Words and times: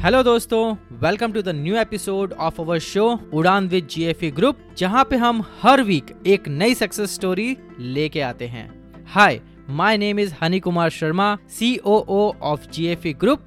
Hello 0.00 0.22
दोस्तों 0.22 0.76
welcome 0.92 1.32
to 1.32 1.42
the 1.42 1.48
new 1.48 1.76
episode 1.76 2.32
of 2.32 2.60
our 2.62 2.78
show 2.78 3.20
Udaan 3.32 3.68
with 3.68 3.86
GFE 3.86 4.30
group 4.30 4.58
जहाँ 4.78 5.04
पे 5.04 5.16
हम 5.16 5.44
हर 5.62 5.82
week 5.82 6.22
एक 6.26 6.48
नई 6.48 6.74
सक्सेस 6.74 7.14
स्टोरी 7.14 7.56
लेके 7.80 8.20
आते 8.20 8.46
हैं। 8.46 8.94
Hi 9.08 9.40
my 9.70 9.98
name 9.98 10.20
is 10.20 10.34
Honey 10.42 10.60
Kumar 10.60 10.90
Sharma 10.90 11.38
C 11.48 11.76
O 11.76 12.32
of 12.42 12.70
GFE 12.70 13.12
group 13.12 13.38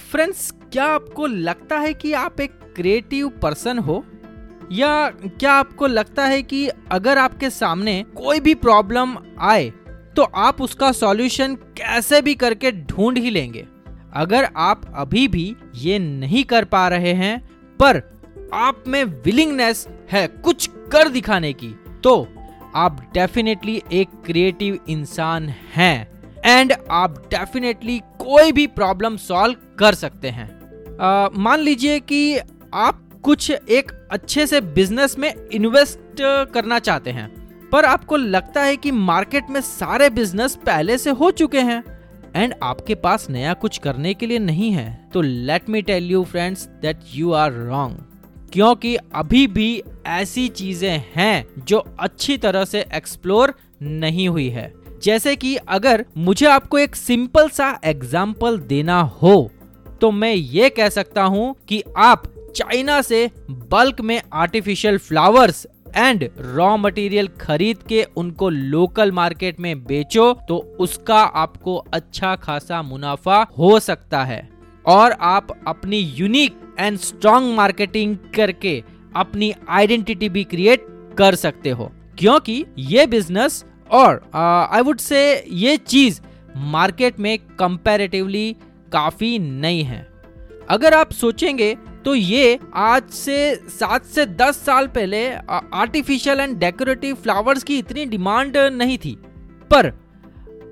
friends 0.00 0.50
क्या 0.72 0.84
आपको 0.84 1.26
लगता 1.26 1.78
है 1.78 1.94
कि 1.94 2.12
आप 2.12 2.40
एक 2.40 2.50
क्रिएटिव 2.76 3.28
पर्सन 3.28 3.78
हो? 3.78 4.04
या 4.72 5.10
क्या 5.10 5.52
आपको 5.52 5.86
लगता 5.86 6.26
है 6.26 6.42
कि 6.42 6.68
अगर 6.68 7.18
आपके 7.18 7.50
सामने 7.50 8.04
कोई 8.16 8.40
भी 8.40 8.54
प्रॉब्लम 8.54 9.16
आए 9.40 9.72
तो 10.16 10.22
आप 10.22 10.62
उसका 10.62 10.92
सॉल्यूशन 10.92 11.54
कैसे 11.54 12.22
भी 12.22 12.34
करके 12.34 12.72
ढूंढ 12.72 13.18
ही 13.18 13.30
लेंगे? 13.30 13.66
अगर 14.12 14.48
आप 14.56 14.82
अभी 14.94 15.26
भी 15.28 15.44
ये 15.74 15.98
नहीं 15.98 16.44
कर 16.44 16.64
पा 16.64 16.86
रहे 16.88 17.12
हैं, 17.12 17.38
पर 17.80 18.02
आप 18.54 18.84
में 18.88 19.02
विलिंगनेस 19.04 19.86
है 20.12 20.26
कुछ 20.26 20.68
कर 20.92 21.08
दिखाने 21.08 21.52
की 21.52 21.74
तो 22.04 22.28
आप 22.74 23.00
डेफिनेटली 23.14 23.82
एक 23.92 24.08
क्रिएटिव 24.26 24.78
इंसान 24.88 25.48
हैं 25.74 26.08
एंड 26.44 26.72
आप 26.90 27.18
डेफिनेटली 27.30 27.98
कोई 28.18 28.52
भी 28.52 28.66
प्रॉब्लम 28.66 29.16
सॉल्व 29.16 29.56
कर 29.78 29.94
सकते 29.94 30.30
हैं। 30.30 30.48
मान 31.36 31.60
लीजिए 31.60 31.98
कि 32.00 32.38
आप 32.74 33.00
कुछ 33.22 33.50
एक 33.50 33.92
अच्छे 34.12 34.46
से 34.46 34.60
बिज़नेस 34.60 35.18
में 35.18 35.34
इन्वेस्ट 35.52 36.20
करना 36.54 36.78
चाहते 36.78 37.10
हैं, 37.10 37.28
पर 37.70 37.84
आपको 37.84 38.16
लगता 38.16 38.62
है 38.62 38.76
कि 38.76 38.90
मार्केट 38.90 39.50
में 39.50 39.60
सारे 39.60 40.10
बिज़नेस 40.10 40.56
पहले 40.66 40.98
से 40.98 41.10
हो 41.12 41.30
चुके 41.32 41.60
हैं। 41.60 41.82
एंड 42.36 42.54
आपके 42.62 42.94
पास 42.96 43.26
नया 43.30 43.52
कुछ 43.54 43.78
करने 43.78 44.14
के 44.14 44.26
लिए 44.26 44.38
नहीं 44.38 44.70
है। 44.72 44.88
तो 45.12 45.20
let 45.20 45.68
me 45.70 45.82
tell 45.82 46.10
you 46.10 46.22
friends 46.24 46.66
that 46.82 47.00
you 47.14 47.32
are 47.32 47.52
wrong 47.52 48.04
क्योंकि 48.52 48.94
अभी 49.14 49.46
भी 49.46 49.82
ऐसी 50.06 50.48
चीज़ें 50.50 51.02
हैं 51.14 51.64
जो 51.66 51.78
अच्छी 52.00 52.36
तरह 52.38 52.64
से 52.64 52.84
एक्सप्लोर 52.94 53.54
नहीं 53.82 54.28
हुई 54.28 54.48
है। 54.48 54.72
जैसे 55.02 55.34
कि 55.36 55.54
अगर 55.56 56.04
मुझे 56.18 56.46
आपको 56.46 56.78
एक 56.78 56.96
सिंपल 56.96 57.48
सा 57.48 57.78
एग्ज़ाम्पल 57.84 58.58
देना 58.68 59.00
हो 59.22 59.50
तो 60.00 60.10
मैं 60.10 60.32
ये 60.32 60.68
कह 60.70 60.88
सकता 60.88 61.22
हूँ 61.24 61.54
कि 61.68 61.82
आप 61.98 62.22
चाइना 62.56 63.00
से 63.02 63.28
बल्क 63.50 64.00
में 64.00 64.20
artificial 64.34 64.98
flowers 64.98 65.66
and 65.96 66.28
raw 66.38 66.76
material 66.76 67.28
खरीद 67.40 67.82
के 67.82 68.02
उनको 68.16 68.48
लोकल 68.48 69.12
मार्केट 69.12 69.60
में 69.60 69.84
बेचो 69.84 70.32
तो 70.48 70.56
उसका 70.80 71.18
आपको 71.18 71.76
अच्छा 71.92 72.34
खासा 72.36 72.82
मुनाफा 72.82 73.42
हो 73.58 73.78
सकता 73.80 74.24
है। 74.24 74.48
और 74.86 75.12
आप 75.12 75.48
अपनी 75.66 75.98
यूनिक 75.98 76.58
एंड 76.78 76.98
स्ट्रॉन्ग 76.98 77.54
मार्केटिंग 77.54 78.16
करके 78.36 78.82
अपनी 79.16 79.52
आइडेंटिटी 79.68 80.28
भी 80.28 80.44
क्रिएट 80.44 80.86
कर 81.18 81.34
सकते 81.34 81.70
हो। 81.70 81.90
क्योंकि 82.18 82.64
ये 82.78 83.06
बिज़नेस 83.06 83.64
और 83.90 84.20
आई 84.34 84.80
वुड 84.80 84.98
से 84.98 85.22
ये 85.48 85.76
चीज़ 85.76 86.20
मार्केट 86.56 87.20
में 87.20 87.38
कंपैरेटिवली 87.58 88.52
काफ़ी 88.92 89.38
नई 89.38 89.82
है। 89.82 90.06
अगर 90.70 90.94
आप 90.94 91.12
सोचेंगे 91.12 91.76
तो 92.04 92.14
ये 92.14 92.58
आज 92.74 93.02
से 93.14 93.54
सात 93.70 94.04
से 94.04 94.26
दस 94.26 94.56
साल 94.66 94.86
पहले 94.86 95.26
आर्टिफिशियल 95.30 96.40
एंड 96.40 96.56
डेकोरेटिव 96.58 97.14
फ्लावर्स 97.14 97.62
की 97.62 97.78
इतनी 97.78 98.04
डिमांड 98.06 98.56
नहीं 98.72 98.98
थी। 98.98 99.14
पर 99.70 99.92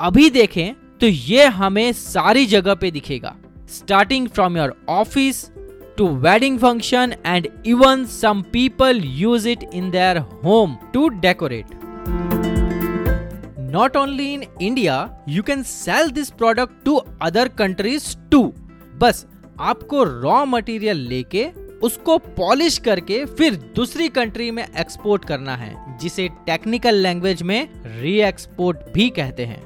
अभी 0.00 0.28
देखें 0.30 0.74
तो 1.00 1.06
ये 1.06 1.44
हमें 1.46 1.92
सारी 1.92 2.46
जगह 2.46 2.74
पे 2.74 2.90
दिखेगा। 2.90 3.34
Starting 3.70 4.28
from 4.28 4.56
your 4.56 4.74
office 4.90 5.46
to 5.96 6.08
wedding 6.18 6.58
function 6.58 7.14
and 7.26 7.48
even 7.66 8.04
some 8.06 8.42
people 8.52 9.00
use 9.04 9.48
it 9.48 9.62
in 9.74 9.90
their 9.90 10.18
home 10.18 10.76
to 10.94 11.08
decorate 11.08 11.66
not 13.72 13.96
only 13.96 14.32
in 14.34 14.44
India 14.62 14.96
you 15.28 15.42
can 15.42 15.62
sell 15.62 16.10
this 16.10 16.30
product 16.32 16.84
to 16.84 16.96
other 17.22 17.48
countries 17.58 18.16
to 18.30 18.42
बस 18.96 19.26
आपको 19.62 20.02
raw 20.04 20.44
material 20.44 20.96
लेके 21.08 21.44
उसको 21.82 22.16
polish 22.36 22.78
करके 22.78 23.24
फिर 23.26 23.54
दूसरी 23.76 24.08
country 24.08 24.50
में 24.50 24.62
export 24.62 25.24
करना 25.24 25.54
है, 25.56 25.98
जिसे 25.98 26.28
टेक्निकल 26.46 26.94
लैंग्वेज 26.96 27.42
में 27.42 27.68
री 28.00 28.18
एक्सपोर्ट 28.22 28.78
भी 28.94 29.08
कहते 29.10 29.44
हैं, 29.44 29.62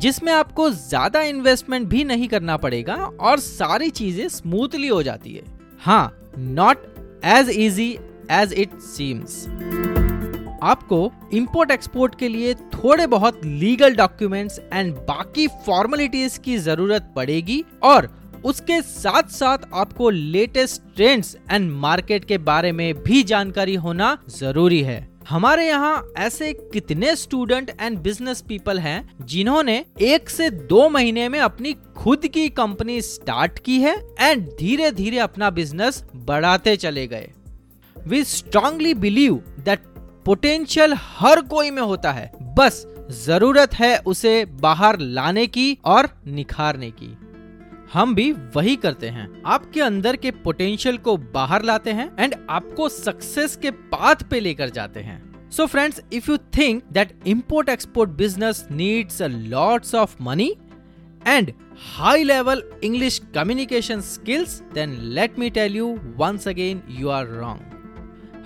जिसमें 0.00 0.32
आपको 0.32 0.68
ज़्यादा 0.70 1.22
इन्वेस्टमेंट 1.22 1.88
भी 1.88 2.04
नहीं 2.04 2.28
करना 2.28 2.56
पड़ेगा 2.56 2.94
और 2.96 3.40
सारी 3.40 3.90
चीज़ें 3.92 4.26
स्मूथली 4.28 4.88
हो 4.88 5.02
जाती 5.02 5.34
है। 5.34 5.44
हाँ 5.80 6.32
not 6.38 6.86
as 7.26 7.50
easy 7.50 7.90
as 8.32 8.52
it 8.54 8.78
seems 8.82 9.46
आपको 10.64 11.10
इंपोर्ट 11.34 11.70
एक्सपोर्ट 11.70 12.14
के 12.18 12.28
लिए 12.28 12.54
थोड़े 12.54 13.06
बहुत 13.08 13.44
लीगल 13.44 13.94
डॉक्यूमेंट्स 13.96 14.58
एंड 14.72 14.92
बाकी 15.08 15.46
फॉर्मेलिटीज 15.66 16.38
की 16.44 16.56
ज़रूरत 16.58 17.12
पड़ेगी 17.16 17.64
और 17.82 18.08
उसके 18.44 18.80
साथ 18.82 19.28
साथ 19.30 19.58
आपको 19.74 20.10
लेटेस्ट 20.10 20.82
ट्रेंड्स 20.96 21.36
एंड 21.50 21.70
मार्केट 21.72 22.24
के 22.24 22.38
बारे 22.40 22.72
में 22.72 23.02
भी 23.02 23.22
जानकारी 23.22 23.74
होना 23.74 24.16
ज़रूरी 24.30 24.80
है। 24.82 25.06
हमारे 25.28 25.66
यहाँ 25.66 26.12
ऐसे 26.18 26.52
कितने 26.72 27.14
स्टूडेंट 27.16 27.70
एंड 27.80 27.98
बिज़नेस 27.98 28.40
पीपल 28.40 28.78
हैं 28.78 29.26
जिन्होंने 29.26 29.84
एक 30.02 30.30
से 30.30 30.50
दो 30.50 30.88
महीने 30.88 31.28
में 31.28 31.38
अपनी 31.40 31.72
खुद 31.96 32.26
की 32.26 32.48
कंपनी 32.50 33.00
स्टार्ट 33.02 33.58
की 33.58 33.78
है 33.80 33.96
एंड 34.20 34.46
धीरे 34.58 34.90
धीरे 34.90 35.18
अपना 35.18 35.50
बिज़नेस 35.50 36.04
बढ़ाते 36.16 36.76
चले 36.76 37.06
गए। 37.06 37.30
We 37.96 38.22
strongly 38.24 38.94
believe 38.94 39.42
that 39.60 39.84
potential 40.26 40.94
हर 40.98 41.40
कोई 41.40 41.70
में 41.70 41.82
होता 41.82 42.12
है। 42.12 42.30
बस 42.58 42.86
ज़रूरत 43.24 43.74
है 43.74 43.96
उसे 44.06 44.44
बाहर 44.60 44.98
लाने 44.98 45.46
की 45.46 45.76
और 45.84 46.08
निखारने 46.26 46.90
की। 46.90 47.16
हम 47.92 48.14
भी 48.14 48.32
वही 48.32 48.76
करते 48.76 49.08
हैं। 49.08 49.28
आपके 49.46 49.80
अंदर 49.80 50.16
के 50.16 50.30
पोटेंशियल 50.30 50.96
को 50.98 51.16
बाहर 51.16 51.62
लाते 51.62 51.90
हैं 51.90 52.10
एंड 52.18 52.34
आपको 52.50 52.88
सक्सेस 52.88 53.56
के 53.56 53.70
पाथ 53.70 54.22
पे 54.30 54.40
लेकर 54.40 54.70
जाते 54.70 55.00
हैं। 55.00 55.50
So 55.50 55.66
friends 55.66 56.00
if 56.12 56.30
you 56.30 56.36
think 56.36 56.82
that 56.92 57.18
import 57.26 57.68
export 57.68 58.10
business 58.10 58.66
needs 58.70 59.22
lots 59.22 59.94
of 59.94 60.16
money 60.20 60.56
and 61.26 61.52
high 61.96 62.22
level 62.22 62.62
English 62.84 63.20
communication 63.34 64.00
skills 64.00 64.60
then 64.74 64.98
let 65.00 65.38
me 65.38 65.50
tell 65.50 65.76
you 65.76 65.98
once 66.16 66.48
again 66.48 66.82
you 66.90 67.08
are 67.08 67.26
wrong 67.26 67.70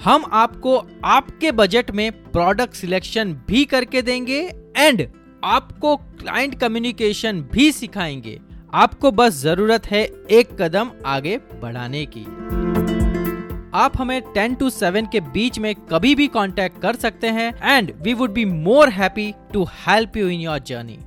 हम 0.04 0.24
आपको 0.32 0.76
आपके 1.04 1.52
budget 1.52 1.90
में 1.90 2.10
product 2.32 2.74
selection 2.74 3.32
भी 3.48 3.64
करके 3.64 4.02
देंगे 4.02 4.40
and 4.76 5.06
आपको 5.44 5.96
client 5.96 6.60
communication 6.60 7.40
भी 7.52 7.72
सिखाएँगे। 7.72 8.40
आपको 8.74 9.10
बस 9.10 9.32
ज़रूरत 9.32 9.86
है 9.86 10.02
एक 10.30 10.62
कदम 10.62 10.90
आगे 11.06 11.36
बढ़ाने 11.62 12.06
की। 12.06 12.24
आप 13.74 13.92
हमें 13.96 14.20
10 14.36 14.58
टू 14.58 14.70
7 14.70 15.06
के 15.12 15.20
बीच 15.20 15.58
में 15.58 15.74
कभी 15.74 16.14
भी 16.14 16.26
कांटेक्ट 16.26 16.80
कर 16.82 16.96
सकते 16.96 17.26
हैं 17.26 17.76
and 17.76 17.92
we 18.02 18.14
would 18.14 18.30
be 18.30 18.44
more 18.44 18.88
happy 18.88 19.34
to 19.52 19.64
help 19.64 20.16
you 20.16 20.28
in 20.28 20.40
your 20.40 20.58
journey 20.58 20.98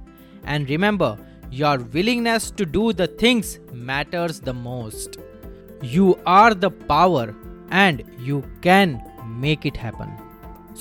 and 0.47 0.67
remember 0.67 1.17
your 1.53 1.77
willingness 1.77 2.53
to 2.57 2.65
do 2.65 2.93
the 2.93 3.07
things 3.21 3.59
matters 3.73 4.43
the 4.43 4.49
most 4.49 5.19
you 5.83 6.15
are 6.27 6.53
the 6.53 6.65
power 6.65 7.33
and 7.73 8.03
you 8.19 8.43
can 8.63 8.99
make 9.23 9.67
it 9.67 9.77
happen 9.77 10.17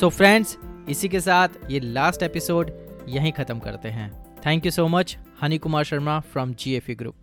so 0.01 0.09
friends 0.09 0.57
इसी 0.89 1.09
के 1.09 1.21
साथ 1.21 1.49
ये 1.71 1.81
last 1.81 2.23
episode 2.23 2.71
यहीं 3.09 3.33
खत्म 3.33 3.59
करते 3.59 3.89
हैं। 3.89 4.30
Thank 4.43 4.65
you 4.65 4.71
so 4.71 4.89
much, 4.89 5.19
Hani 5.41 5.61
Kumar 5.61 5.85
Sharma 5.85 6.25
from 6.25 6.55
GFA 6.55 6.97
Group. 6.97 7.15